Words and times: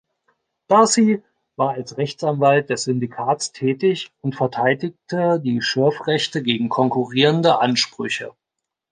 D’Arcy 0.67 1.21
war 1.57 1.75
als 1.75 1.95
Rechtsanwalt 1.95 2.71
des 2.71 2.85
Syndikats 2.85 3.51
tätig 3.51 4.11
und 4.21 4.35
verteidigte 4.35 5.39
die 5.39 5.61
Schürfrechte 5.61 6.41
gegen 6.41 6.69
konkurrierende 6.69 7.59
Ansprüche. 7.59 8.31